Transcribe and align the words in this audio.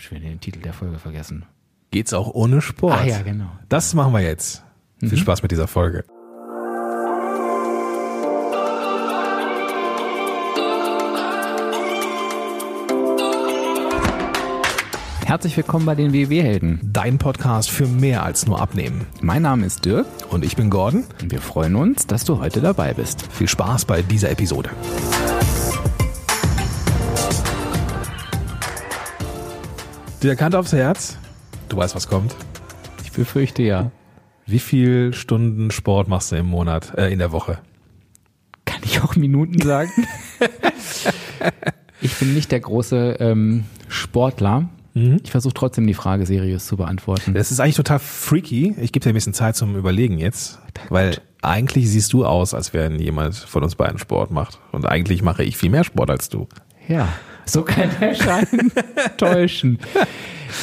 schon 0.00 0.20
den 0.20 0.40
Titel 0.40 0.60
der 0.60 0.72
Folge 0.72 0.98
vergessen. 0.98 1.44
Geht's 1.90 2.12
auch 2.12 2.32
ohne 2.34 2.60
Sport? 2.60 3.00
Ah 3.00 3.04
ja, 3.04 3.22
genau. 3.22 3.50
Das 3.68 3.94
machen 3.94 4.12
wir 4.12 4.20
jetzt. 4.20 4.62
Viel 4.98 5.16
Spaß 5.16 5.42
mit 5.42 5.50
dieser 5.50 5.66
Folge. 5.66 6.04
Herzlich 15.24 15.56
willkommen 15.56 15.86
bei 15.86 15.94
den 15.94 16.12
WW-Helden. 16.12 16.80
Dein 16.82 17.18
Podcast 17.18 17.70
für 17.70 17.86
mehr 17.86 18.24
als 18.24 18.46
nur 18.46 18.60
Abnehmen. 18.60 19.06
Mein 19.20 19.42
Name 19.42 19.64
ist 19.64 19.84
Dirk 19.84 20.06
Und 20.30 20.44
ich 20.44 20.56
bin 20.56 20.70
Gordon. 20.70 21.04
und 21.22 21.30
wir 21.30 21.40
freuen 21.40 21.76
uns, 21.76 22.06
dass 22.08 22.24
du 22.24 22.40
heute 22.40 22.60
dabei 22.60 22.94
bist. 22.94 23.30
Viel 23.30 23.46
Spaß 23.48 23.84
bei 23.84 24.02
dieser 24.02 24.30
Episode. 24.30 24.70
Dirk, 30.22 30.42
Hand 30.42 30.54
aufs 30.54 30.74
Herz. 30.74 31.16
Du 31.70 31.78
weißt, 31.78 31.94
was 31.94 32.06
kommt. 32.06 32.36
Ich 33.02 33.12
befürchte 33.12 33.62
ja. 33.62 33.90
Wie 34.44 34.58
viel 34.58 35.14
Stunden 35.14 35.70
Sport 35.70 36.08
machst 36.08 36.32
du 36.32 36.36
im 36.36 36.44
Monat, 36.44 36.92
äh, 36.98 37.10
in 37.10 37.18
der 37.18 37.32
Woche? 37.32 37.58
Kann 38.66 38.82
ich 38.84 39.00
auch 39.00 39.16
Minuten 39.16 39.62
sagen? 39.62 39.90
ich 42.02 42.14
bin 42.16 42.34
nicht 42.34 42.52
der 42.52 42.60
große 42.60 43.16
ähm, 43.18 43.64
Sportler. 43.88 44.68
Ich 44.92 45.30
versuche 45.30 45.54
trotzdem 45.54 45.86
die 45.86 45.94
Frage 45.94 46.26
seriös 46.26 46.66
zu 46.66 46.76
beantworten. 46.76 47.32
Das 47.32 47.50
ist 47.50 47.60
eigentlich 47.60 47.76
total 47.76 48.00
freaky. 48.00 48.74
Ich 48.78 48.92
gebe 48.92 49.02
dir 49.02 49.10
ein 49.10 49.14
bisschen 49.14 49.32
Zeit 49.32 49.56
zum 49.56 49.76
Überlegen 49.76 50.18
jetzt, 50.18 50.58
weil 50.90 51.16
eigentlich 51.40 51.88
siehst 51.88 52.12
du 52.12 52.26
aus, 52.26 52.52
als 52.52 52.74
wenn 52.74 52.98
jemand 52.98 53.36
von 53.36 53.62
uns 53.62 53.76
beiden 53.76 53.98
Sport 53.98 54.32
macht. 54.32 54.58
Und 54.72 54.84
eigentlich 54.84 55.22
mache 55.22 55.44
ich 55.44 55.56
viel 55.56 55.70
mehr 55.70 55.84
Sport 55.84 56.10
als 56.10 56.28
du. 56.28 56.48
Ja, 56.88 57.08
so 57.52 57.62
kann 57.62 57.90
der 58.00 58.14
Schein 58.14 58.72
täuschen. 59.16 59.78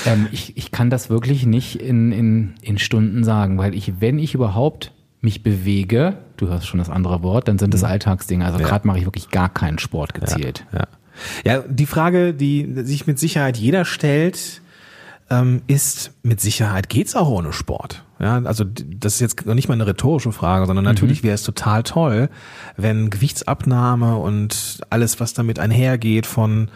Ähm, 0.06 0.28
ich, 0.32 0.58
ich 0.58 0.72
kann 0.72 0.90
das 0.90 1.10
wirklich 1.10 1.46
nicht 1.46 1.82
in, 1.82 2.12
in, 2.12 2.54
in 2.62 2.78
Stunden 2.78 3.24
sagen, 3.24 3.58
weil 3.58 3.74
ich, 3.74 4.00
wenn 4.00 4.20
ich 4.20 4.34
überhaupt 4.34 4.92
mich 5.22 5.44
bewege, 5.44 6.18
du 6.38 6.48
hörst 6.48 6.68
schon 6.68 6.78
das 6.78 6.90
andere 6.90 7.24
Wort, 7.24 7.48
dann 7.48 7.58
sind 7.58 7.74
es 7.74 7.84
Alltagsdinge. 7.84 8.46
Also 8.46 8.60
gerade 8.60 8.86
mache 8.86 9.00
ich 9.00 9.06
wirklich 9.06 9.30
gar 9.30 9.50
keinen 9.50 9.80
Sport 9.80 10.14
gezielt. 10.14 10.66
Ja. 10.72 10.88
Ja, 11.44 11.64
die 11.68 11.88
Frage, 11.88 12.34
die 12.36 12.84
sich 12.84 13.08
mit 13.08 13.18
Sicherheit 13.18 13.58
jeder 13.58 13.86
stellt, 13.86 14.62
ähm, 15.30 15.62
ist 15.68 16.12
mit 16.24 16.40
Sicherheit 16.40 16.90
geht's 16.90 17.16
auch 17.16 17.30
ohne 17.30 17.54
Sport. 17.54 18.04
Ja, 18.20 18.42
also 18.44 18.64
das 18.64 19.16
ist 19.16 19.20
jetzt 19.20 19.46
noch 19.46 19.54
nicht 19.54 19.68
mal 19.68 19.76
eine 19.76 19.86
rhetorische 19.86 20.32
Frage, 20.32 20.66
sondern 20.66 20.84
natürlich 20.84 21.24
wäre 21.24 21.36
es 21.36 21.44
total 21.44 21.84
toll, 21.84 22.30
wenn 22.76 23.10
Gewichtsabnahme 23.12 24.18
und 24.18 24.80
alles, 24.90 25.20
was 25.20 25.34
damit 25.34 25.60
einhergeht 25.60 26.26
von 26.26 26.70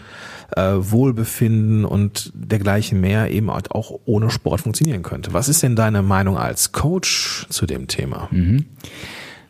äh, 0.55 0.73
Wohlbefinden 0.75 1.85
und 1.85 2.31
dergleichen 2.35 3.01
mehr 3.01 3.31
eben 3.31 3.51
halt 3.51 3.71
auch 3.71 3.99
ohne 4.05 4.29
Sport 4.29 4.61
funktionieren 4.61 5.01
könnte. 5.01 5.33
Was 5.33 5.49
ist 5.49 5.63
denn 5.63 5.75
deine 5.75 6.03
Meinung 6.03 6.37
als 6.37 6.71
Coach 6.73 7.47
zu 7.49 7.65
dem 7.65 7.87
Thema? 7.87 8.29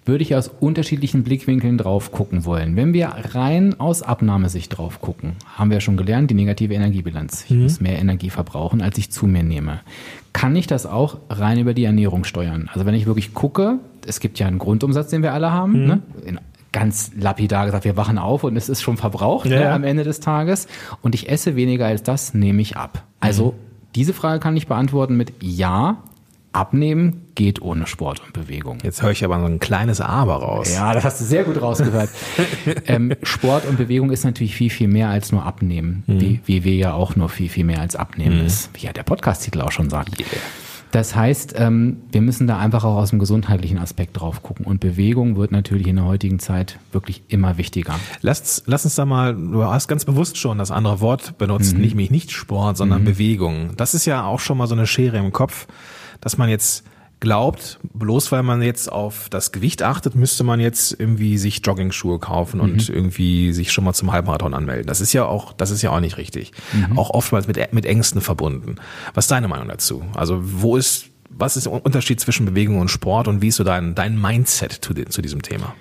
Würde 0.05 0.23
ich 0.23 0.35
aus 0.35 0.49
unterschiedlichen 0.59 1.23
Blickwinkeln 1.23 1.77
drauf 1.77 2.11
gucken 2.11 2.45
wollen. 2.45 2.75
Wenn 2.75 2.93
wir 2.93 3.09
rein 3.33 3.79
aus 3.79 4.01
Abnahmesicht 4.01 4.77
drauf 4.77 4.99
gucken, 4.99 5.33
haben 5.55 5.69
wir 5.69 5.77
ja 5.77 5.81
schon 5.81 5.97
gelernt, 5.97 6.31
die 6.31 6.35
negative 6.35 6.73
Energiebilanz. 6.73 7.45
Ich 7.47 7.55
muss 7.55 7.81
mehr 7.81 7.99
Energie 7.99 8.31
verbrauchen, 8.31 8.81
als 8.81 8.97
ich 8.97 9.11
zu 9.11 9.27
mir 9.27 9.43
nehme. 9.43 9.81
Kann 10.33 10.55
ich 10.55 10.65
das 10.65 10.85
auch 10.85 11.17
rein 11.29 11.59
über 11.59 11.73
die 11.73 11.83
Ernährung 11.83 12.23
steuern? 12.23 12.69
Also 12.73 12.85
wenn 12.85 12.95
ich 12.95 13.05
wirklich 13.05 13.33
gucke, 13.33 13.79
es 14.07 14.19
gibt 14.19 14.39
ja 14.39 14.47
einen 14.47 14.59
Grundumsatz, 14.59 15.09
den 15.09 15.21
wir 15.21 15.33
alle 15.33 15.51
haben, 15.51 15.85
ne? 15.85 16.01
In, 16.25 16.39
ganz 16.71 17.11
lapidar 17.19 17.65
gesagt, 17.65 17.83
wir 17.83 17.97
wachen 17.97 18.17
auf 18.17 18.43
und 18.43 18.55
es 18.55 18.69
ist 18.69 18.81
schon 18.81 18.97
verbraucht 18.97 19.45
Ja, 19.45 19.59
ne, 19.59 19.71
am 19.71 19.83
Ende 19.83 20.03
des 20.03 20.19
Tages 20.19 20.67
und 21.01 21.15
ich 21.15 21.29
esse 21.29 21.55
weniger 21.55 21.85
als 21.85 22.01
das, 22.03 22.33
nehme 22.33 22.61
ich 22.61 22.77
ab. 22.77 23.03
Also 23.19 23.55
diese 23.95 24.13
Frage 24.13 24.39
kann 24.39 24.55
ich 24.55 24.67
beantworten 24.67 25.17
mit 25.17 25.33
Ja, 25.41 26.03
abnehmen 26.53 27.27
geht 27.35 27.61
ohne 27.61 27.87
Sport 27.87 28.21
und 28.25 28.33
Bewegung. 28.33 28.79
Jetzt 28.83 29.01
höre 29.01 29.11
ich 29.11 29.23
aber 29.23 29.39
so 29.39 29.45
ein 29.45 29.59
kleines 29.59 30.01
Aber 30.01 30.35
raus. 30.35 30.73
Ja, 30.73 30.93
das 30.93 31.03
hast 31.03 31.21
du 31.21 31.25
sehr 31.25 31.43
gut 31.43 31.61
rausgehört. 31.61 32.09
ähm, 32.87 33.13
Sport 33.23 33.65
und 33.65 33.77
Bewegung 33.77 34.11
ist 34.11 34.25
natürlich 34.25 34.55
viel, 34.55 34.69
viel 34.69 34.87
mehr 34.87 35.09
als 35.09 35.31
nur 35.31 35.45
abnehmen. 35.45 36.03
Wie 36.07 36.41
WW 36.45 36.77
ja 36.77 36.93
auch 36.93 37.15
nur 37.15 37.29
viel, 37.29 37.49
viel 37.49 37.63
mehr 37.63 37.79
als 37.79 37.95
abnehmen 37.95 38.45
ist. 38.45 38.69
Wie 38.73 38.85
ja 38.85 38.93
der 38.93 39.03
Podcast-Titel 39.03 39.61
auch 39.61 39.71
schon 39.71 39.89
sagt. 39.89 40.17
Das 40.91 41.15
heißt, 41.15 41.55
ähm, 41.57 42.01
wir 42.11 42.21
müssen 42.21 42.47
da 42.47 42.59
einfach 42.59 42.83
auch 42.83 42.97
aus 42.97 43.11
dem 43.11 43.19
gesundheitlichen 43.19 43.77
Aspekt 43.77 44.19
drauf 44.19 44.43
gucken. 44.43 44.65
Und 44.65 44.81
Bewegung 44.81 45.37
wird 45.37 45.51
natürlich 45.51 45.87
in 45.87 45.95
der 45.95 46.05
heutigen 46.05 46.39
Zeit 46.39 46.79
wirklich 46.91 47.23
immer 47.29 47.57
wichtiger. 47.57 47.95
Lass, 48.21 48.63
lass 48.65 48.83
uns 48.83 48.95
da 48.95 49.05
mal, 49.05 49.33
du 49.33 49.63
hast 49.63 49.87
ganz 49.87 50.03
bewusst 50.03 50.37
schon 50.37 50.57
das 50.57 50.69
andere 50.69 50.99
Wort 50.99 51.37
benutzt, 51.37 51.77
nicht, 51.77 51.91
nämlich 51.91 52.11
nicht 52.11 52.31
Sport, 52.31 52.75
sondern 52.75 53.05
Bewegung. 53.05 53.71
Das 53.77 53.93
ist 53.93 54.05
ja 54.05 54.25
auch 54.25 54.41
schon 54.41 54.57
mal 54.57 54.67
so 54.67 54.75
eine 54.75 54.85
Schere 54.85 55.17
im 55.17 55.31
Kopf, 55.31 55.67
dass 56.21 56.37
man 56.37 56.49
jetzt 56.49 56.83
glaubt, 57.21 57.79
bloß 57.93 58.31
weil 58.31 58.41
man 58.41 58.61
jetzt 58.63 58.91
auf 58.91 59.29
das 59.29 59.51
Gewicht 59.51 59.83
achtet, 59.83 60.15
müsste 60.15 60.43
man 60.43 60.59
jetzt 60.59 60.99
irgendwie 60.99 61.37
sich 61.37 61.61
Jogging-Schuhe 61.63 62.17
kaufen 62.19 62.59
und 62.59 62.89
irgendwie 62.89 63.53
sich 63.53 63.71
schon 63.71 63.83
mal 63.83 63.93
zum 63.93 64.11
Halbmarathon 64.11 64.55
anmelden. 64.55 64.87
Das 64.87 65.01
ist 65.01 65.13
ja 65.13 65.25
auch, 65.25 65.53
das 65.53 65.69
ist 65.69 65.83
ja 65.83 65.91
auch 65.91 65.99
nicht 65.99 66.17
richtig. 66.17 66.51
Auch 66.95 67.11
oftmals 67.11 67.47
mit, 67.47 67.73
mit 67.73 67.85
Ängsten 67.85 68.21
verbunden. 68.21 68.75
Was 69.13 69.25
ist 69.25 69.31
deine 69.31 69.47
Meinung 69.47 69.67
dazu? 69.67 70.03
Also 70.15 70.39
wo 70.41 70.77
ist, 70.77 71.09
was 71.29 71.57
ist 71.57 71.67
der 71.67 71.85
Unterschied 71.85 72.19
zwischen 72.19 72.47
Bewegung 72.47 72.79
und 72.79 72.89
Sport 72.89 73.27
und 73.27 73.41
wie 73.43 73.49
ist 73.49 73.57
so 73.57 73.63
dein, 73.63 73.93
dein 73.93 74.19
Mindset 74.19 74.73
zu, 74.73 74.95
zu 74.95 75.21
diesem 75.21 75.43
Thema? 75.43 75.75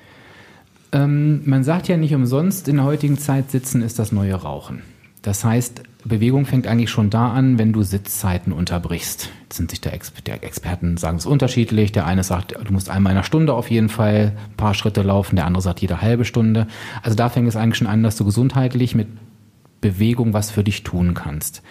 Ähm, 0.92 1.40
man 1.48 1.64
sagt 1.64 1.88
ja 1.88 1.96
nicht 1.96 2.14
umsonst, 2.14 2.68
in 2.68 2.76
der 2.76 2.84
heutigen 2.84 3.18
Zeit 3.18 3.50
sitzen 3.50 3.80
ist 3.80 3.98
das 3.98 4.12
neue 4.12 4.34
Rauchen. 4.34 4.82
Das 5.22 5.42
heißt, 5.42 5.84
Bewegung 6.04 6.46
fängt 6.46 6.66
eigentlich 6.66 6.90
schon 6.90 7.10
da 7.10 7.32
an, 7.32 7.58
wenn 7.58 7.72
du 7.72 7.82
Sitzzeiten 7.82 8.52
unterbrichst. 8.52 9.30
Jetzt 9.42 9.56
sind 9.56 9.70
sich 9.70 9.80
der, 9.80 9.92
Ex 9.92 10.12
der 10.26 10.42
Experten 10.42 10.96
sagen 10.96 11.18
es 11.18 11.26
unterschiedlich. 11.26 11.92
Der 11.92 12.06
eine 12.06 12.24
sagt, 12.24 12.52
du 12.52 12.72
musst 12.72 12.88
einmal 12.88 13.12
in 13.12 13.18
einer 13.18 13.24
Stunde 13.24 13.52
auf 13.52 13.70
jeden 13.70 13.88
Fall 13.88 14.32
ein 14.50 14.56
paar 14.56 14.74
Schritte 14.74 15.02
laufen. 15.02 15.36
Der 15.36 15.46
andere 15.46 15.62
sagt 15.62 15.80
jede 15.80 16.00
halbe 16.00 16.24
Stunde. 16.24 16.66
Also 17.02 17.16
da 17.16 17.28
fängt 17.28 17.48
es 17.48 17.56
eigentlich 17.56 17.76
schon 17.76 17.86
an, 17.86 18.02
dass 18.02 18.16
du 18.16 18.24
gesundheitlich 18.24 18.94
mit 18.94 19.08
Bewegung 19.80 20.32
was 20.32 20.50
für 20.50 20.64
dich 20.64 20.82
tun 20.82 21.14
kannst. 21.14 21.62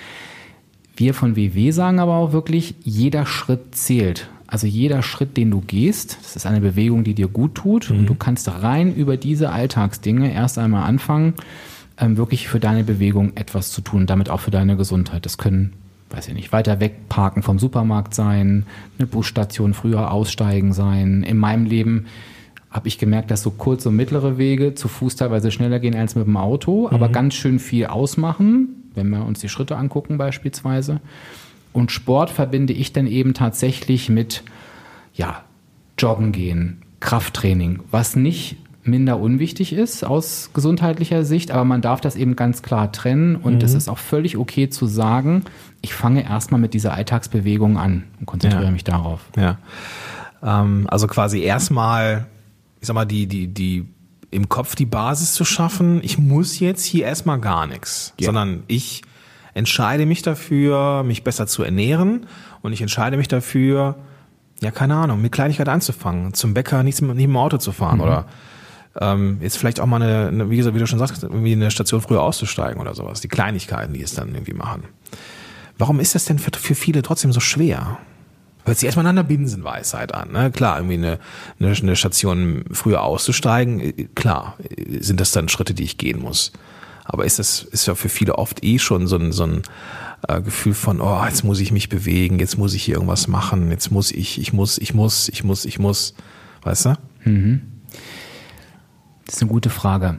Wir 0.95 1.13
von 1.13 1.35
WW 1.35 1.71
sagen 1.71 1.99
aber 1.99 2.15
auch 2.15 2.33
wirklich, 2.33 2.75
jeder 2.83 3.25
Schritt 3.25 3.75
zählt. 3.75 4.29
Also 4.47 4.67
jeder 4.67 5.03
Schritt, 5.03 5.37
den 5.37 5.51
du 5.51 5.61
gehst, 5.61 6.17
das 6.21 6.35
ist 6.35 6.45
eine 6.45 6.59
Bewegung, 6.59 7.03
die 7.03 7.13
dir 7.13 7.27
gut 7.27 7.55
tut. 7.55 7.91
Und 7.91 8.07
du 8.07 8.15
kannst 8.15 8.49
rein 8.63 8.93
über 8.93 9.15
diese 9.15 9.51
Alltagsdinge 9.51 10.33
erst 10.33 10.57
einmal 10.57 10.83
anfangen, 10.83 11.35
ähm, 11.99 12.17
wirklich 12.17 12.47
für 12.47 12.59
deine 12.59 12.83
Bewegung 12.83 13.33
etwas 13.35 13.71
zu 13.71 13.81
tun, 13.81 14.05
damit 14.05 14.29
auch 14.29 14.39
für 14.39 14.51
deine 14.51 14.77
Gesundheit. 14.77 15.25
Das 15.25 15.37
können, 15.37 15.73
weiß 16.11 16.27
ich 16.29 16.33
nicht, 16.33 16.51
weiter 16.51 16.79
weg 16.79 17.09
parken 17.09 17.43
vom 17.43 17.59
Supermarkt 17.59 18.13
sein, 18.13 18.65
eine 18.97 19.07
Busstation 19.07 19.73
früher 19.73 20.11
aussteigen 20.11 20.73
sein. 20.73 21.23
In 21.23 21.37
meinem 21.37 21.65
Leben 21.65 22.05
habe 22.71 22.87
ich 22.87 22.97
gemerkt, 22.97 23.31
dass 23.31 23.41
so 23.41 23.51
kurze 23.51 23.89
und 23.89 23.95
mittlere 23.95 24.37
Wege 24.37 24.75
zu 24.75 24.87
Fuß 24.87 25.15
teilweise 25.15 25.51
schneller 25.51 25.79
gehen 25.79 25.95
als 25.95 26.15
mit 26.15 26.27
dem 26.27 26.37
Auto, 26.37 26.87
aber 26.89 27.09
ganz 27.09 27.33
schön 27.33 27.59
viel 27.59 27.87
ausmachen, 27.87 28.83
wenn 28.93 29.09
wir 29.09 29.25
uns 29.25 29.39
die 29.39 29.49
Schritte 29.49 29.75
angucken 29.75 30.17
beispielsweise. 30.17 31.01
Und 31.73 31.91
Sport 31.91 32.29
verbinde 32.29 32.73
ich 32.73 32.93
dann 32.93 33.07
eben 33.07 33.33
tatsächlich 33.33 34.09
mit, 34.09 34.43
ja, 35.13 35.43
Joggen 35.97 36.31
gehen, 36.31 36.81
Krafttraining, 36.99 37.81
was 37.91 38.15
nicht 38.15 38.57
minder 38.89 39.19
unwichtig 39.19 39.73
ist 39.73 40.03
aus 40.03 40.49
gesundheitlicher 40.53 41.23
Sicht, 41.25 41.51
aber 41.51 41.63
man 41.65 41.81
darf 41.81 42.01
das 42.01 42.15
eben 42.15 42.35
ganz 42.35 42.61
klar 42.61 42.91
trennen 42.91 43.35
und 43.35 43.63
es 43.63 43.73
ist 43.73 43.89
auch 43.89 43.97
völlig 43.97 44.37
okay 44.37 44.69
zu 44.69 44.85
sagen, 44.87 45.43
ich 45.81 45.93
fange 45.93 46.23
erstmal 46.23 46.59
mit 46.59 46.73
dieser 46.73 46.93
Alltagsbewegung 46.93 47.77
an 47.77 48.03
und 48.19 48.25
konzentriere 48.25 48.65
Ja. 48.65 48.71
mich 48.71 48.83
darauf. 48.83 49.21
Ja. 49.37 49.57
Ähm, 50.43 50.87
also 50.89 51.07
quasi 51.07 51.41
erstmal, 51.41 52.27
ich 52.81 52.87
sag 52.87 52.93
mal, 52.93 53.05
die, 53.05 53.27
die, 53.27 53.47
die 53.47 53.85
im 54.31 54.47
Kopf 54.49 54.75
die 54.75 54.85
Basis 54.85 55.33
zu 55.33 55.43
schaffen, 55.45 56.01
ich 56.03 56.17
muss 56.17 56.59
jetzt 56.59 56.83
hier 56.85 57.05
erstmal 57.05 57.39
gar 57.39 57.67
nichts, 57.67 58.13
Ja. 58.19 58.25
sondern 58.27 58.63
ich 58.67 59.01
entscheide 59.53 60.05
mich 60.05 60.21
dafür, 60.21 61.03
mich 61.03 61.23
besser 61.23 61.47
zu 61.47 61.63
ernähren 61.63 62.27
und 62.61 62.71
ich 62.73 62.81
entscheide 62.81 63.17
mich 63.17 63.27
dafür, 63.27 63.95
ja, 64.61 64.71
keine 64.71 64.95
Ahnung, 64.95 65.21
mit 65.21 65.31
Kleinigkeit 65.31 65.67
anzufangen, 65.69 66.33
zum 66.33 66.53
Bäcker 66.53 66.83
nicht, 66.83 67.01
nicht 67.01 67.23
im 67.23 67.35
Auto 67.37 67.57
zu 67.57 67.71
fahren 67.71 68.01
oder 68.01 68.25
ähm, 68.99 69.37
jetzt 69.41 69.57
vielleicht 69.57 69.79
auch 69.79 69.85
mal 69.85 70.01
eine, 70.01 70.27
eine, 70.27 70.49
wie 70.49 70.57
gesagt, 70.57 70.75
wie 70.75 70.79
du 70.79 70.87
schon 70.87 70.99
sagst, 70.99 71.23
irgendwie 71.23 71.53
eine 71.53 71.71
Station 71.71 72.01
früher 72.01 72.21
auszusteigen 72.21 72.81
oder 72.81 72.95
sowas. 72.95 73.21
Die 73.21 73.27
Kleinigkeiten, 73.27 73.93
die 73.93 74.01
es 74.01 74.13
dann 74.13 74.29
irgendwie 74.29 74.53
machen. 74.53 74.83
Warum 75.77 75.99
ist 75.99 76.15
das 76.15 76.25
denn 76.25 76.39
für, 76.39 76.51
für 76.57 76.75
viele 76.75 77.01
trotzdem 77.01 77.31
so 77.31 77.39
schwer? 77.39 77.99
Hört 78.65 78.77
sich 78.77 78.85
erstmal 78.85 79.03
nach 79.03 79.11
einer 79.11 79.23
Binsenweisheit 79.23 80.13
an. 80.13 80.31
Ne? 80.31 80.51
Klar, 80.51 80.77
irgendwie 80.77 80.95
eine, 80.95 81.19
eine, 81.59 81.71
eine 81.71 81.95
Station 81.95 82.65
früher 82.71 83.01
auszusteigen, 83.01 83.79
äh, 83.79 84.07
klar, 84.15 84.57
sind 84.99 85.19
das 85.19 85.31
dann 85.31 85.49
Schritte, 85.49 85.73
die 85.73 85.83
ich 85.83 85.97
gehen 85.97 86.19
muss. 86.19 86.51
Aber 87.05 87.25
ist 87.25 87.39
das 87.39 87.63
ist 87.63 87.87
ja 87.87 87.95
für 87.95 88.09
viele 88.09 88.37
oft 88.37 88.63
eh 88.63 88.77
schon 88.77 89.07
so 89.07 89.15
ein, 89.15 89.31
so 89.31 89.43
ein 89.43 89.63
äh, 90.27 90.41
Gefühl 90.41 90.73
von, 90.73 91.01
oh, 91.01 91.23
jetzt 91.25 91.43
muss 91.43 91.59
ich 91.59 91.71
mich 91.71 91.89
bewegen, 91.89 92.39
jetzt 92.39 92.57
muss 92.57 92.73
ich 92.73 92.83
hier 92.83 92.95
irgendwas 92.95 93.27
machen, 93.27 93.71
jetzt 93.71 93.91
muss 93.91 94.11
ich, 94.11 94.39
ich 94.39 94.53
muss, 94.53 94.77
ich 94.77 94.93
muss, 94.93 95.29
ich 95.29 95.43
muss, 95.43 95.65
ich 95.65 95.79
muss. 95.79 96.13
Weißt 96.61 96.85
du? 96.85 96.97
Das 99.29 99.35
ist 99.35 99.43
eine 99.43 99.51
gute 99.51 99.69
Frage. 99.69 100.15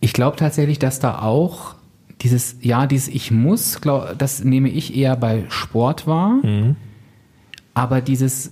Ich 0.00 0.14
glaube 0.14 0.38
tatsächlich, 0.38 0.78
dass 0.78 1.00
da 1.00 1.18
auch 1.18 1.74
dieses, 2.22 2.56
ja, 2.62 2.86
dieses 2.86 3.08
Ich 3.08 3.30
muss, 3.30 3.82
glaub, 3.82 4.18
das 4.18 4.42
nehme 4.42 4.70
ich 4.70 4.96
eher 4.96 5.16
bei 5.16 5.44
Sport 5.50 6.06
wahr. 6.06 6.38
Mhm. 6.42 6.76
Aber 7.74 8.00
dieses, 8.00 8.50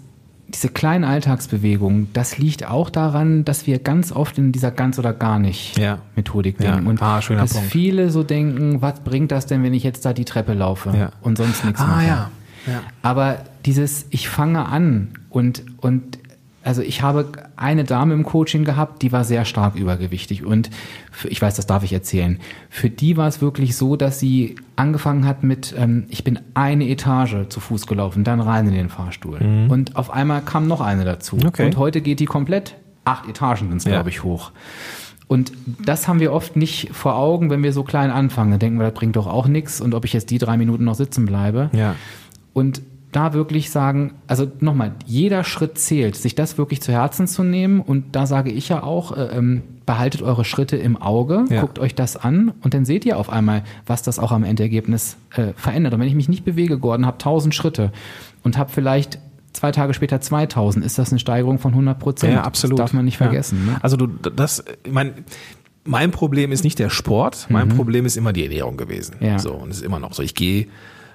diese 0.49 0.69
kleinen 0.69 1.05
Alltagsbewegungen, 1.05 2.09
das 2.13 2.37
liegt 2.37 2.69
auch 2.69 2.91
daran, 2.91 3.45
dass 3.47 3.67
wir 3.67 3.79
ganz 3.79 4.13
oft 4.13 4.37
in 4.37 4.53
dieser 4.53 4.71
ganz 4.71 4.99
oder 4.99 5.15
gar 5.15 5.39
nicht 5.39 5.79
Ja. 5.79 5.99
Methodik 6.15 6.61
Ja. 6.61 6.73
denken. 6.73 6.89
Und 6.89 7.01
Ah, 7.03 7.23
schöner 7.23 7.41
dass 7.41 7.55
Punkt. 7.55 7.71
viele 7.71 8.11
so 8.11 8.23
denken, 8.23 8.83
was 8.83 9.01
bringt 9.01 9.33
das 9.33 9.47
denn, 9.47 9.63
wenn 9.63 9.73
ich 9.73 9.83
jetzt 9.83 10.05
da 10.05 10.13
die 10.13 10.27
Treppe 10.27 10.53
laufe 10.53 10.93
Ja. 10.97 11.11
und 11.23 11.39
sonst 11.39 11.65
nichts 11.65 11.81
Ah, 11.81 11.87
mache? 11.87 12.07
ja. 12.07 12.31
Ja. 12.67 12.81
Aber 13.03 13.39
dieses, 13.65 14.07
ich 14.11 14.29
fange 14.29 14.67
an 14.67 15.15
und, 15.31 15.63
und 15.79 16.19
also 16.67 16.83
ich 16.83 17.01
habe 17.01 17.29
eine 17.55 17.85
Dame 17.85 18.13
im 18.13 18.25
Coaching 18.25 18.65
gehabt, 18.65 19.03
die 19.03 19.13
war 19.13 19.23
sehr 19.23 19.45
stark 19.45 19.77
übergewichtig 19.77 20.45
und 20.45 20.69
für, 21.13 21.29
ich 21.29 21.41
weiß, 21.41 21.55
das 21.55 21.67
darf 21.67 21.85
ich 21.85 21.93
erzählen. 21.93 22.41
Für 22.71 22.91
die 22.91 23.17
war 23.17 23.29
es 23.29 23.41
wirklich 23.41 23.77
so, 23.77 23.95
dass 23.95 24.19
sie 24.19 24.57
angefangen 24.75 25.27
hat 25.27 25.45
mit, 25.45 25.75
ähm, 25.79 26.07
ich 26.09 26.25
bin 26.25 26.41
eine 26.55 26.89
Etage 26.89 27.49
zu 27.49 27.61
Fuß 27.61 27.87
gelaufen, 27.87 28.25
dann 28.25 28.41
rein 28.41 28.67
in 28.67 28.75
den 28.75 28.89
Fahrstuhl. 28.89 29.39
Und 29.69 29.95
auf 29.95 30.11
einmal 30.11 30.43
kam 30.43 30.67
noch 30.67 30.81
eine 30.81 31.05
dazu. 31.05 31.37
Mhm. 31.37 31.47
Okay. 31.47 31.67
Und 31.67 31.77
heute 31.77 32.01
geht 32.01 32.19
die 32.19 32.27
komplett 32.27 32.75
acht 33.05 33.29
Etagen 33.29 33.69
sind 33.69 33.77
es, 33.79 33.85
Ja. 33.85 33.93
glaube 33.93 34.11
ich, 34.11 34.25
hoch. 34.25 34.51
Und 35.29 35.53
das 35.85 36.09
haben 36.09 36.19
wir 36.19 36.33
oft 36.33 36.57
nicht 36.57 36.91
vor 36.93 37.15
Augen, 37.17 37.49
wenn 37.49 37.63
wir 37.63 37.73
so 37.73 37.85
klein 37.85 38.11
anfangen. 38.11 38.51
Dann 38.51 38.61
denken 38.61 38.79
wir, 38.79 38.87
das 38.87 38.95
bringt 38.95 39.15
doch 39.15 39.29
auch 39.29 39.47
nichts. 39.47 39.81
Und 39.81 39.95
ob 39.95 40.05
ich 40.05 40.13
jetzt 40.13 40.31
die 40.31 40.39
drei 40.39 40.57
Minuten 40.57 40.85
noch 40.85 40.95
sitzen 40.97 41.27
bleibe. 41.27 41.71
Ja. 41.73 41.95
Und 42.53 42.83
da 43.17 43.33
wirklich 43.33 43.71
sagen, 43.71 44.15
also 44.29 44.47
nochmal, 44.61 44.93
jeder 45.07 45.43
Schritt 45.43 45.79
zählt, 45.79 46.15
sich 46.17 46.35
das 46.35 46.59
wirklich 46.59 46.81
zu 46.83 46.93
Herzen 46.93 47.27
zu 47.27 47.43
nehmen. 47.43 47.81
Und 47.81 48.15
da 48.15 48.27
sage 48.27 48.51
ich 48.53 48.69
ja 48.69 48.83
auch, 48.83 49.17
äh, 49.17 49.23
ähm, 49.37 49.63
behaltet 49.87 50.23
eure 50.23 50.45
Schritte 50.45 50.77
im 50.77 50.97
Auge, 50.97 51.45
Ja. 51.49 51.61
guckt 51.63 51.79
euch 51.79 51.95
das 51.95 52.17
an 52.17 52.53
und 52.63 52.75
dann 52.75 52.85
seht 52.85 53.05
ihr 53.05 53.19
auf 53.19 53.31
einmal, 53.31 53.63
was 53.87 54.03
das 54.03 54.19
auch 54.19 54.33
am 54.33 54.45
Endergebnis 54.45 55.17
äh, 55.35 55.53
verändert. 55.57 55.95
Und 55.95 56.01
wenn 56.01 56.09
ich 56.09 56.15
mich 56.15 56.29
nicht 56.29 56.45
bewege, 56.45 56.79
Gordon, 56.79 57.07
habe 57.07 57.17
1000 57.17 57.55
Schritte 57.55 57.93
und 58.45 58.59
habe 58.59 58.71
vielleicht 58.73 59.19
zwei 59.53 59.73
Tage 59.73 59.95
später 59.95 60.21
2000, 60.21 60.85
ist 60.85 60.99
das 60.99 61.11
eine 61.11 61.19
Steigerung 61.19 61.59
von 61.59 61.73
100 61.73 61.99
Prozent. 61.99 62.35
Ja, 62.35 62.43
absolut. 62.43 62.79
Das 62.79 62.85
darf 62.87 62.93
man 62.93 63.05
nicht 63.07 63.15
Ja. 63.19 63.27
vergessen. 63.27 63.65
Ne? 63.67 63.77
Also 63.81 63.97
du, 63.97 64.07
das, 64.09 64.63
ich 64.85 64.93
mein, 64.93 65.13
mein 65.85 66.11
Problem 66.11 66.53
ist 66.53 66.65
nicht 66.65 66.79
der 66.79 66.91
Sport, 66.91 67.47
mein 67.49 67.69
Problem 67.69 68.05
ist 68.07 68.17
immer 68.17 68.33
die 68.33 68.43
Ernährung 68.43 68.77
gewesen. 68.77 69.15
Mhm. 69.21 69.27
Ja. 69.27 69.39
So 69.39 69.53
und 69.55 69.71
es 69.71 69.79
ist 69.79 69.83
immer 69.85 70.01
noch 70.01 70.13
so. 70.15 70.23
Ich 70.23 70.35
gehe 70.35 70.67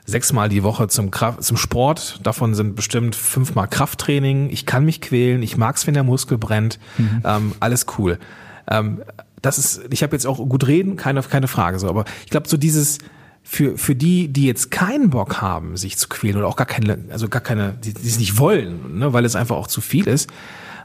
sechsmal 0.06 0.50
die 0.50 0.64
Woche 0.64 0.88
zum 0.88 1.12
Kraft, 1.12 1.44
zum 1.44 1.58
Sport. 1.58 2.20
Davon 2.24 2.54
sind 2.56 2.76
bestimmt 2.76 3.16
fünfmal 3.16 3.68
Krafttraining. 3.68 4.50
Ich 4.50 4.66
kann 4.66 4.86
mich 4.86 5.02
quälen. 5.02 5.42
Ich 5.44 5.58
mag's, 5.58 5.88
wenn 5.88 5.94
der 5.94 6.04
Muskel 6.04 6.38
brennt. 6.38 6.80
Mhm. 6.98 7.22
Ähm, 7.24 7.52
alles 7.60 7.86
cool. 7.98 8.20
Ähm, 8.68 9.02
das 9.42 9.58
ist, 9.58 9.82
ich 9.90 10.04
habe 10.04 10.16
jetzt 10.16 10.28
auch 10.28 10.38
gut 10.38 10.68
reden, 10.68 10.98
keine, 10.98 11.22
keine 11.24 11.48
Frage 11.48 11.80
so. 11.80 11.90
Aber 11.90 12.06
ich 12.24 12.30
glaube, 12.30 12.48
so 12.48 12.58
dieses 12.58 13.00
für, 13.44 13.78
für 13.78 13.96
die, 13.96 14.28
die 14.28 14.46
jetzt 14.46 14.72
keinen 14.72 15.10
Bock 15.10 15.42
haben, 15.42 15.78
sich 15.78 15.98
zu 15.98 16.08
quälen 16.08 16.38
oder 16.38 16.48
auch 16.48 16.56
gar 16.56 16.68
keine, 16.68 17.00
also 17.10 17.28
gar 17.28 17.42
keine, 17.42 17.74
die, 17.74 17.94
die 17.94 18.08
es 18.08 18.20
nicht 18.20 18.38
wollen, 18.38 19.00
ne, 19.00 19.14
weil 19.14 19.26
es 19.26 19.36
einfach 19.36 19.56
auch 19.56 19.68
zu 19.68 19.82
viel 19.82 20.08
ist, 20.08 20.30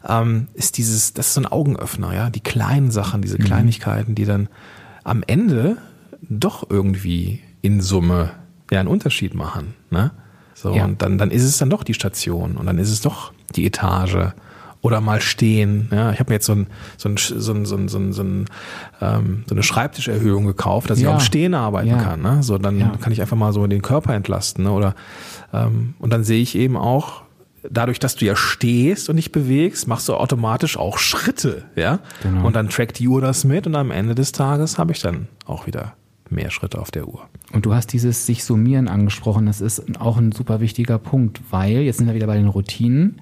ähm, 0.09 0.49
ist 0.55 0.79
dieses, 0.79 1.13
das 1.13 1.29
ist 1.29 1.35
so 1.35 1.43
ein 1.43 1.47
Augenöffner, 1.47 2.15
ja, 2.15 2.31
die 2.31 2.41
kleinen 2.41 2.91
Sachen, 2.91 3.21
diese 3.21 3.39
Kleinigkeiten, 3.39 4.15
die 4.15 4.25
dann 4.25 4.49
am 5.05 5.23
Ende 5.27 5.77
doch 6.23 6.69
irgendwie 6.69 7.41
in 7.63 7.81
Summe 7.81 8.31
ja 8.71 8.81
einen 8.81 8.89
Unterschied 8.89 9.35
machen, 9.35 9.75
ne? 9.91 10.13
So, 10.55 10.75
Ja. 10.75 10.85
und 10.85 11.03
dann, 11.03 11.19
dann 11.19 11.31
ist 11.31 11.45
es 11.45 11.59
dann 11.59 11.69
doch 11.71 11.85
die 11.85 11.95
Station 11.95 12.57
und 12.57 12.65
dann 12.67 12.79
ist 12.79 12.91
es 12.91 13.01
doch 13.03 13.33
die 13.55 13.67
Etage 13.67 14.33
oder 14.81 15.01
mal 15.01 15.21
stehen. 15.21 15.89
Ja, 15.93 16.13
ich 16.13 16.19
habe 16.21 16.31
mir 16.31 16.37
jetzt 16.37 16.47
so, 16.47 16.53
ein, 16.55 16.67
so, 16.97 17.09
ein, 17.09 17.17
so, 17.19 17.53
ein, 17.53 17.67
so, 17.67 17.77
ein, 17.77 17.89
so, 17.89 17.99
ein, 17.99 18.13
so, 18.13 18.23
ein, 18.23 18.45
ähm, 19.01 19.45
so 19.47 19.55
eine 19.55 19.63
Schreibtischerhöhung 19.63 20.47
gekauft, 20.47 20.89
dass 20.91 20.99
ich 20.99 21.05
Ja. 21.05 21.11
auch 21.11 21.15
im 21.15 21.21
Stehen 21.21 21.55
arbeiten 21.55 21.89
Ja. 21.89 21.99
kann. 22.03 22.23
Ne? 22.23 22.43
So, 22.43 22.57
dann 22.59 22.79
Ja. 22.79 22.93
kann 23.01 23.13
ich 23.13 23.21
einfach 23.21 23.37
mal 23.37 23.53
so 23.53 23.67
den 23.67 23.83
Körper 23.83 24.15
entlasten. 24.15 24.65
Ne? 24.65 24.73
Oder 24.73 24.95
ähm, 25.53 25.95
und 25.99 26.13
dann 26.13 26.25
sehe 26.25 26.41
ich 26.41 26.55
eben 26.57 26.77
auch, 26.77 27.23
dadurch, 27.69 27.99
dass 27.99 28.15
du 28.15 28.25
ja 28.25 28.37
stehst 28.37 29.09
und 29.11 29.17
dich 29.17 29.33
bewegst, 29.33 29.89
machst 29.89 30.09
du 30.09 30.15
automatisch 30.15 30.77
auch 30.79 30.99
Schritte, 30.99 31.65
ja. 31.75 31.99
Genau. 32.23 32.47
Und 32.47 32.55
dann 32.55 32.69
trackt 32.69 32.99
die 33.01 33.09
Uhr 33.09 33.21
das 33.21 33.43
mit 33.45 33.67
und 33.67 33.75
am 33.75 33.91
Ende 33.91 34.15
des 34.15 34.31
Tages 34.33 34.79
habe 34.79 34.93
ich 34.93 35.01
dann 35.01 35.27
auch 35.47 35.67
wieder 35.67 35.95
mehr 36.31 36.51
Schritte 36.51 36.81
auf 36.81 36.91
der 36.91 37.09
Uhr. 37.09 37.29
Und 37.53 37.67
du 37.67 37.75
hast 37.75 37.93
dieses 37.93 38.27
sich 38.27 38.45
summieren 38.45 38.89
angesprochen. 38.89 39.47
Das 39.47 39.61
ist 39.61 40.01
auch 40.01 40.17
ein 40.17 40.33
super 40.33 40.61
wichtiger 40.61 40.99
Punkt, 40.99 41.41
weil 41.51 41.83
jetzt 41.83 41.99
sind 41.99 42.07
wir 42.07 42.15
wieder 42.15 42.27
bei 42.27 42.37
den 42.37 42.49
Routinen. 42.49 43.21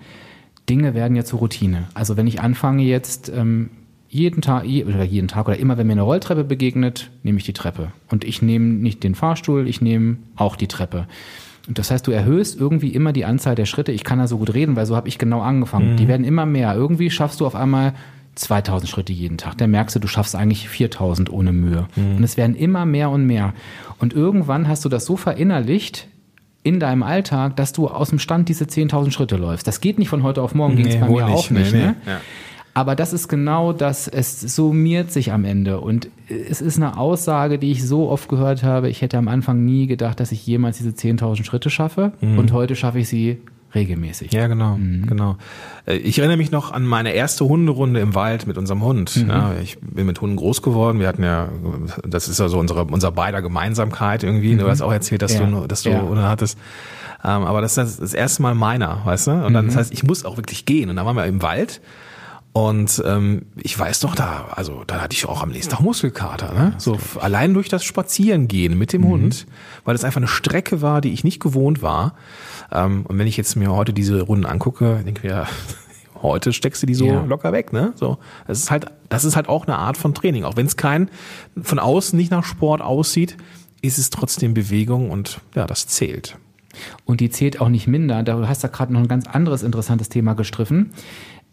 Dinge 0.68 0.94
werden 0.94 1.16
ja 1.16 1.24
zur 1.24 1.40
Routine. 1.40 1.88
Also 1.94 2.16
wenn 2.16 2.26
ich 2.26 2.40
anfange 2.40 2.82
jetzt 2.82 3.30
ähm, 3.34 3.70
jeden 4.08 4.42
Tag 4.42 4.64
oder 4.64 5.04
jeden 5.04 5.28
Tag 5.28 5.48
oder 5.48 5.58
immer, 5.58 5.76
wenn 5.76 5.86
mir 5.86 5.94
eine 5.94 6.02
Rolltreppe 6.02 6.44
begegnet, 6.44 7.10
nehme 7.22 7.38
ich 7.38 7.44
die 7.44 7.52
Treppe. 7.52 7.92
Und 8.10 8.24
ich 8.24 8.42
nehme 8.42 8.66
nicht 8.66 9.02
den 9.02 9.14
Fahrstuhl, 9.14 9.68
ich 9.68 9.80
nehme 9.80 10.16
auch 10.36 10.56
die 10.56 10.68
Treppe. 10.68 11.06
Und 11.66 11.78
das 11.78 11.90
heißt, 11.90 12.06
du 12.06 12.10
erhöhst 12.10 12.58
irgendwie 12.58 12.90
immer 12.90 13.12
die 13.12 13.24
Anzahl 13.24 13.54
der 13.54 13.64
Schritte. 13.64 13.90
Ich 13.90 14.04
kann 14.04 14.18
da 14.18 14.28
so 14.28 14.38
gut 14.38 14.54
reden, 14.54 14.76
weil 14.76 14.86
so 14.86 14.96
habe 14.96 15.08
ich 15.08 15.18
genau 15.18 15.40
angefangen. 15.40 15.96
Die 15.96 16.08
werden 16.08 16.24
immer 16.24 16.46
mehr. 16.46 16.74
Irgendwie 16.74 17.10
schaffst 17.10 17.40
du 17.40 17.46
auf 17.46 17.54
einmal 17.54 17.94
2000 18.34 18.90
Schritte 18.90 19.12
jeden 19.12 19.38
Tag. 19.38 19.58
Dann 19.58 19.70
merkst 19.70 19.94
du, 19.96 20.00
du 20.00 20.08
schaffst 20.08 20.34
eigentlich 20.34 20.68
4000 20.68 21.30
ohne 21.32 21.52
Mühe. 21.52 21.86
Und 21.96 22.22
es 22.24 22.36
werden 22.36 22.56
immer 22.56 22.84
mehr 22.86 23.10
und 23.10 23.26
mehr. 23.26 23.54
Und 23.98 24.12
irgendwann 24.12 24.68
hast 24.68 24.84
du 24.84 24.88
das 24.88 25.04
so 25.04 25.16
verinnerlicht 25.16 26.08
in 26.62 26.80
deinem 26.80 27.02
Alltag, 27.02 27.56
dass 27.56 27.72
du 27.72 27.88
aus 27.88 28.10
dem 28.10 28.18
Stand 28.18 28.48
diese 28.48 28.64
10.000 28.64 29.10
Schritte 29.10 29.36
läufst. 29.36 29.66
Das 29.66 29.80
geht 29.80 29.98
nicht 29.98 30.08
von 30.08 30.22
heute 30.22 30.40
auf 30.42 30.54
morgen, 30.54 30.76
ging 30.76 30.86
es 30.86 30.94
Nee, 30.94 31.00
bei 31.00 31.08
mir 31.08 31.24
nicht. 31.26 31.34
auch 31.34 31.50
nicht. 31.50 31.72
Nee, 31.72 31.78
nee. 31.78 31.86
Ne? 31.86 31.96
Ja. 32.06 32.20
Aber 32.76 32.96
das 32.96 33.12
ist 33.12 33.28
genau 33.28 33.72
das, 33.72 34.08
es 34.08 34.40
summiert 34.40 35.12
sich 35.12 35.30
am 35.30 35.44
Ende. 35.44 35.78
Und 35.80 36.08
es 36.28 36.60
ist 36.60 36.76
eine 36.76 36.98
Aussage, 36.98 37.58
die 37.58 37.70
ich 37.70 37.86
so 37.86 38.08
oft 38.10 38.28
gehört 38.28 38.64
habe. 38.64 38.88
Ich 38.88 39.00
hätte 39.00 39.16
am 39.16 39.28
Anfang 39.28 39.64
nie 39.64 39.86
gedacht, 39.86 40.18
dass 40.18 40.32
ich 40.32 40.44
jemals 40.44 40.78
diese 40.78 40.90
10.000 40.90 41.44
Schritte 41.44 41.70
schaffe. 41.70 42.12
Und 42.20 42.52
heute 42.52 42.74
schaffe 42.74 42.98
ich 42.98 43.08
sie 43.08 43.38
regelmäßig. 43.74 44.32
Ja, 44.32 44.46
genau, 44.46 44.76
genau. 45.06 45.36
Äh, 45.86 45.96
Ich 45.96 46.18
erinnere 46.18 46.36
mich 46.36 46.50
noch 46.50 46.72
an 46.72 46.84
meine 46.86 47.12
erste 47.12 47.44
Hunderunde 47.44 48.00
im 48.00 48.14
Wald 48.14 48.46
mit 48.46 48.56
unserem 48.58 48.82
Hund. 48.82 49.24
Ja, 49.28 49.52
ich 49.62 49.78
bin 49.80 50.06
mit 50.06 50.20
Hunden 50.20 50.36
groß 50.36 50.62
geworden. 50.62 51.00
Wir 51.00 51.08
hatten 51.08 51.22
ja, 51.24 51.48
das 52.06 52.28
ist 52.28 52.38
ja 52.40 52.48
so 52.48 52.58
unsere, 52.58 52.84
unser 52.84 53.12
beider 53.12 53.42
Gemeinsamkeit 53.42 54.22
irgendwie. 54.22 54.56
Du 54.56 54.68
hast 54.68 54.80
auch 54.82 54.92
erzählt, 54.92 55.22
dass 55.22 55.34
Ja. 55.34 55.44
du, 55.46 55.66
dass 55.66 55.82
du 55.82 55.90
Ja. 55.90 56.02
Hunde 56.02 56.28
hattest. 56.28 56.58
Ähm, 57.24 57.44
aber 57.44 57.60
das 57.62 57.72
ist 57.72 57.78
das, 57.78 57.96
das 57.96 58.14
erste 58.14 58.42
Mal 58.42 58.54
meiner, 58.54 59.00
weißt 59.04 59.28
du? 59.28 59.30
Und 59.46 59.54
dann, 59.54 59.66
das 59.66 59.76
heißt, 59.76 59.92
ich 59.92 60.02
muss 60.04 60.24
auch 60.24 60.36
wirklich 60.36 60.66
gehen. 60.66 60.90
Und 60.90 60.96
dann 60.96 61.06
waren 61.06 61.16
wir 61.16 61.24
im 61.26 61.40
Wald. 61.42 61.80
Und 62.56 63.02
ähm, 63.04 63.46
ich 63.60 63.76
weiß 63.76 63.98
doch, 64.00 64.14
da, 64.14 64.46
also 64.54 64.84
da 64.86 65.00
hatte 65.00 65.12
ich 65.16 65.26
auch 65.26 65.42
am 65.42 65.50
nächsten 65.50 65.72
Tag 65.72 65.80
Muskelkater, 65.80 66.54
ne? 66.54 66.72
So 66.78 66.96
allein 67.20 67.52
durch 67.52 67.68
das 67.68 67.82
Spazierengehen 67.84 68.78
mit 68.78 68.92
dem 68.92 69.04
Hund, 69.08 69.46
weil 69.84 69.96
es 69.96 70.04
einfach 70.04 70.18
eine 70.20 70.28
Strecke 70.28 70.80
war, 70.80 71.00
die 71.00 71.12
ich 71.12 71.24
nicht 71.24 71.40
gewohnt 71.40 71.82
war. 71.82 72.14
Ähm, 72.70 73.04
und 73.06 73.18
wenn 73.18 73.26
ich 73.26 73.36
jetzt 73.36 73.56
mir 73.56 73.72
heute 73.72 73.92
diese 73.92 74.22
Runden 74.22 74.46
angucke, 74.46 75.02
denke 75.04 75.26
ich 75.26 75.32
mir, 75.32 75.48
heute 76.22 76.52
steckst 76.52 76.80
du 76.80 76.86
die 76.86 76.94
so 76.94 77.06
Ja. 77.08 77.24
locker 77.24 77.52
weg, 77.52 77.72
ne? 77.72 77.92
So, 77.96 78.18
das 78.46 78.60
ist 78.60 78.70
halt, 78.70 78.86
das 79.08 79.24
ist 79.24 79.34
halt 79.34 79.48
auch 79.48 79.66
eine 79.66 79.76
Art 79.76 79.96
von 79.96 80.14
Training, 80.14 80.44
auch 80.44 80.56
wenn 80.56 80.66
es 80.66 80.76
kein 80.76 81.10
von 81.60 81.80
außen 81.80 82.16
nicht 82.16 82.30
nach 82.30 82.44
Sport 82.44 82.82
aussieht, 82.82 83.36
ist 83.82 83.98
es 83.98 84.10
trotzdem 84.10 84.54
Bewegung 84.54 85.10
und 85.10 85.40
ja, 85.56 85.66
das 85.66 85.88
zählt. 85.88 86.38
Und 87.04 87.18
die 87.20 87.30
zählt 87.30 87.60
auch 87.60 87.68
nicht 87.68 87.88
minder. 87.88 88.22
Du 88.22 88.46
hast 88.46 88.62
da 88.62 88.68
gerade 88.68 88.92
noch 88.92 89.00
ein 89.00 89.08
ganz 89.08 89.26
anderes 89.26 89.64
interessantes 89.64 90.08
Thema 90.08 90.34
gestriffen. 90.34 90.92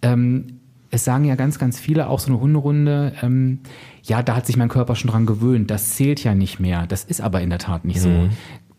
Ähm, 0.04 0.60
es 0.92 1.04
sagen 1.06 1.26
ja 1.26 1.36
ganz, 1.36 1.58
ganz 1.58 1.80
viele, 1.80 2.08
auch 2.10 2.20
so 2.20 2.32
eine 2.32 2.40
Hunderunde, 2.42 3.14
ähm, 3.22 3.60
ja, 4.04 4.22
da 4.22 4.36
hat 4.36 4.46
sich 4.46 4.58
mein 4.58 4.70
Körper 4.70 4.96
schon 4.96 5.10
dran 5.10 5.26
gewöhnt. 5.26 5.72
Das 5.72 5.96
zählt 5.96 6.24
ja 6.24 6.36
nicht 6.36 6.60
mehr. 6.60 6.86
Das 6.88 7.04
ist 7.04 7.22
aber 7.22 7.42
in 7.42 7.50
der 7.50 7.60
Tat 7.60 7.86
nicht 7.86 8.02
so. 8.02 8.10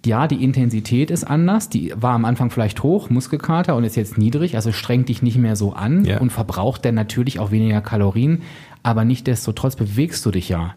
Ja, 0.04 0.26
die 0.26 0.42
Intensität 0.42 1.12
ist 1.12 1.22
anders. 1.24 1.68
Die 1.68 1.92
war 1.96 2.14
am 2.14 2.24
Anfang 2.24 2.50
vielleicht 2.50 2.82
hoch, 2.82 3.08
Muskelkater 3.08 3.76
und 3.76 3.84
ist 3.84 3.94
jetzt 3.96 4.18
niedrig. 4.18 4.56
Also 4.56 4.72
strengt 4.72 5.08
dich 5.08 5.22
nicht 5.22 5.38
mehr 5.38 5.54
so 5.54 5.74
an 5.74 6.04
Ja. 6.04 6.18
und 6.18 6.30
verbraucht 6.30 6.84
dann 6.84 6.96
natürlich 6.96 7.38
auch 7.38 7.50
weniger 7.52 7.80
Kalorien. 7.80 8.42
Aber 8.82 9.04
nichtdestotrotz 9.04 9.76
bewegst 9.76 10.24
du 10.26 10.30
dich 10.30 10.48
ja. 10.48 10.74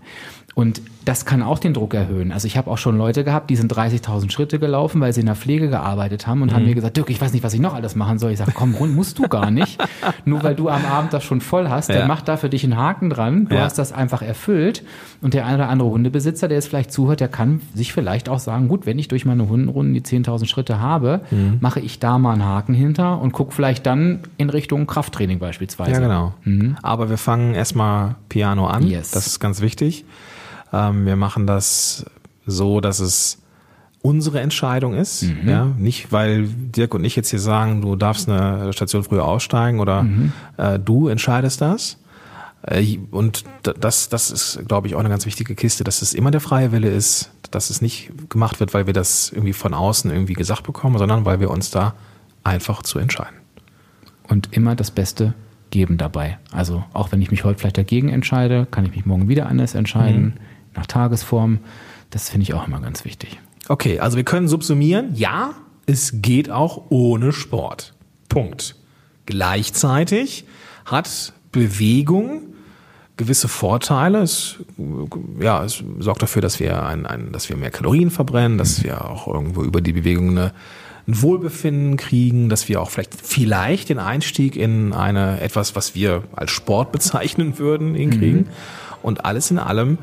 Und 0.54 0.82
das 1.04 1.26
kann 1.26 1.44
auch 1.44 1.60
den 1.60 1.74
Druck 1.74 1.94
erhöhen. 1.94 2.32
Also 2.32 2.48
ich 2.48 2.56
habe 2.56 2.72
auch 2.72 2.78
schon 2.78 2.98
Leute 2.98 3.26
gehabt, 3.26 3.50
die 3.50 3.58
sind 3.58 3.76
30.000 3.76 4.32
Schritte 4.32 4.58
gelaufen, 4.58 5.02
weil 5.02 5.12
sie 5.12 5.20
in 5.20 5.26
der 5.26 5.36
Pflege 5.36 5.68
gearbeitet 5.68 6.28
haben 6.28 6.42
und 6.42 6.54
haben 6.54 6.62
Mhm. 6.62 6.70
mir 6.70 6.76
gesagt, 6.76 6.96
Dirk, 6.96 7.10
ich 7.10 7.20
weiß 7.20 7.34
nicht, 7.34 7.44
was 7.44 7.54
ich 7.54 7.60
noch 7.60 7.74
alles 7.74 7.94
machen 7.96 8.20
soll. 8.20 8.32
Ich 8.32 8.38
sage, 8.38 8.54
komm, 8.56 8.74
rund 8.74 8.96
musst 8.96 9.20
du 9.20 9.24
gar 9.28 9.52
nicht. 9.52 9.78
Nur 10.26 10.44
weil 10.44 10.56
du 10.56 10.70
am 10.70 10.86
Abend 10.86 11.12
das 11.12 11.26
schon 11.26 11.42
voll 11.42 11.68
hast, 11.70 11.90
Ja. 11.90 11.96
dann 12.00 12.08
mach 12.08 12.22
da 12.22 12.38
für 12.38 12.48
dich 12.50 12.64
einen 12.64 12.78
Haken 12.78 13.10
dran. 13.10 13.48
Du 13.50 13.56
Ja. 13.56 13.64
hast 13.64 13.78
das 13.78 13.92
einfach 13.92 14.22
erfüllt. 14.22 14.84
Und 15.22 15.34
der 15.34 15.46
eine 15.46 15.58
oder 15.58 15.70
andere 15.70 15.90
Hundebesitzer, 15.90 16.48
der 16.48 16.56
jetzt 16.58 16.70
vielleicht 16.70 16.94
zuhört, 16.94 17.20
der 17.20 17.28
kann 17.28 17.60
sich 17.74 17.92
vielleicht 17.92 18.30
auch 18.30 18.40
sagen, 18.40 18.70
gut, 18.70 18.86
wenn 18.86 18.98
ich 18.98 19.10
durch 19.10 19.26
meine 19.26 19.50
Hundenrunden 19.50 19.94
die 19.94 20.04
10.000 20.04 20.48
Schritte 20.48 20.80
habe, 20.80 21.20
Mhm. 21.32 21.58
mache 21.60 21.82
ich 21.82 22.00
da 22.00 22.18
mal 22.18 22.32
einen 22.32 22.46
Haken 22.46 22.74
hinter 22.74 23.22
und 23.22 23.34
gucke 23.34 23.52
vielleicht 23.54 23.86
dann 23.86 24.20
in 24.38 24.50
Richtung 24.50 24.88
Krafttraining 24.88 25.38
beispielsweise. 25.38 25.92
Ja, 25.92 26.00
genau. 26.00 26.34
Aber 26.82 27.10
wir 27.10 27.18
fangen 27.18 27.54
erstmal 27.56 27.95
Piano 28.30 28.68
an. 28.68 28.86
Yes. 28.86 29.12
Das 29.12 29.28
ist 29.28 29.40
ganz 29.40 29.62
wichtig. 29.62 30.06
Ähm, 30.72 31.06
wir 31.06 31.16
machen 31.16 31.48
das 31.48 32.06
so, 32.46 32.82
dass 32.82 33.00
es 33.00 33.40
unsere 34.02 34.40
Entscheidung 34.40 34.94
ist. 34.94 35.26
Ja, 35.46 35.66
nicht, 35.66 36.12
weil 36.12 36.48
Dirk 36.48 36.94
und 36.94 37.04
ich 37.04 37.16
jetzt 37.16 37.32
hier 37.32 37.40
sagen, 37.40 37.82
du 37.82 37.96
darfst 37.96 38.30
eine 38.30 38.72
Station 38.72 39.04
früher 39.04 39.26
aussteigen 39.26 39.80
oder 39.80 40.06
äh, 40.58 40.78
du 40.78 41.08
entscheidest 41.08 41.62
das. 41.62 41.98
Äh, 42.62 43.00
und 43.12 43.46
das, 43.64 44.10
das 44.10 44.32
ist, 44.32 44.60
glaube 44.68 44.88
ich, 44.88 44.96
auch 44.96 45.00
eine 45.00 45.10
ganz 45.10 45.26
wichtige 45.26 45.56
Kiste, 45.56 45.84
dass 45.84 46.04
es 46.04 46.14
immer 46.14 46.30
der 46.30 46.42
freie 46.42 46.72
Wille 46.72 46.90
ist, 46.90 47.32
dass 47.50 47.72
es 47.72 47.82
nicht 47.82 48.12
gemacht 48.30 48.60
wird, 48.60 48.74
weil 48.74 48.86
wir 48.86 48.94
das 48.94 49.32
irgendwie 49.32 49.54
von 49.54 49.74
außen 49.74 50.12
irgendwie 50.12 50.34
gesagt 50.34 50.64
bekommen, 50.64 50.98
sondern 50.98 51.26
weil 51.26 51.40
wir 51.40 51.50
uns 51.50 51.72
da 51.72 51.96
einfach 52.44 52.84
zu 52.84 53.00
entscheiden. 53.00 53.38
Und 54.28 54.50
immer 54.52 54.76
das 54.76 54.92
Beste 54.92 55.34
geben 55.72 55.98
dabei. 55.98 56.38
Also 56.52 56.84
auch 56.94 57.12
wenn 57.12 57.22
ich 57.22 57.32
mich 57.32 57.44
heute 57.44 57.60
vielleicht 57.60 57.78
dagegen 57.78 58.10
entscheide, 58.10 58.68
kann 58.70 58.86
ich 58.86 58.92
mich 58.96 59.06
morgen 59.06 59.28
wieder 59.28 59.48
anders 59.48 59.76
entscheiden, 59.76 60.24
mhm. 60.24 60.34
nach 60.76 60.86
Tagesform. 60.86 61.60
Das 62.10 62.30
finde 62.30 62.44
ich 62.44 62.54
auch 62.54 62.68
immer 62.68 62.80
ganz 62.80 63.06
wichtig. 63.06 63.40
Okay, 63.68 64.00
also 64.00 64.18
wir 64.18 64.24
können 64.24 64.48
subsumieren, 64.48 65.16
ja, 65.16 65.54
es 65.86 66.22
geht 66.22 66.50
auch 66.50 66.90
ohne 66.90 67.32
Sport. 67.32 67.94
Punkt. 68.30 68.76
Gleichzeitig 69.26 70.46
hat 70.86 71.34
Bewegung 71.52 72.42
gewisse 73.18 73.48
Vorteile. 73.48 74.22
Es, 74.22 74.58
ja, 75.40 75.64
es 75.64 75.84
sorgt 76.00 76.22
dafür, 76.22 76.42
dass 76.42 76.60
wir, 76.60 76.86
ein, 76.86 77.06
ein, 77.06 77.32
dass 77.32 77.50
wir 77.50 77.56
mehr 77.56 77.72
Kalorien 77.72 78.12
verbrennen, 78.12 78.58
dass 78.58 78.84
wir 78.84 79.10
auch 79.10 79.28
irgendwo 79.28 79.64
über 79.64 79.82
die 79.82 79.94
Bewegung 79.94 80.32
eine, 80.32 80.54
ein 81.08 81.22
Wohlbefinden 81.22 81.98
kriegen, 81.98 82.50
dass 82.50 82.68
wir 82.68 82.82
auch 82.82 82.90
vielleicht 82.90 83.16
vielleicht 83.22 83.90
den 83.90 84.00
Einstieg 84.00 84.56
in 84.56 84.94
eine 84.94 85.40
etwas, 85.42 85.76
was 85.76 85.96
wir 85.96 86.24
als 86.36 86.52
Sport 86.52 86.92
bezeichnen 86.94 87.60
würden, 87.60 87.96
hinkriegen. 87.96 88.42
Mhm. 88.42 88.48
Und 89.04 89.26
alles 89.26 89.52
in 89.52 89.60
allem, 89.60 90.00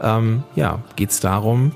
ähm, 0.00 0.42
ja, 0.56 0.82
geht 0.96 1.10
es 1.10 1.20
darum, 1.20 1.72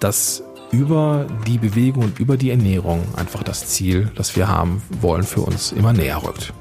dass 0.00 0.42
über 0.70 1.26
die 1.46 1.58
Bewegung 1.58 2.04
und 2.04 2.18
über 2.18 2.36
die 2.36 2.50
Ernährung 2.50 3.02
einfach 3.16 3.42
das 3.42 3.68
Ziel, 3.68 4.10
das 4.16 4.36
wir 4.36 4.48
haben 4.48 4.82
wollen, 5.00 5.22
für 5.22 5.40
uns 5.40 5.72
immer 5.72 5.92
näher 5.92 6.22
rückt. 6.22 6.52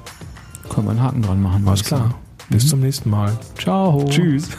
Können 0.70 0.88
wir 0.88 0.92
einen 0.92 1.04
Haken 1.04 1.22
dran 1.24 1.42
machen. 1.42 1.68
Alles 1.68 1.84
klar. 1.84 2.16
Bis 2.50 2.66
mhm. 2.66 2.68
zum 2.68 2.80
nächsten 2.82 3.10
Mal. 3.10 3.38
Ciao. 3.58 4.06
Tschüss. 4.06 4.50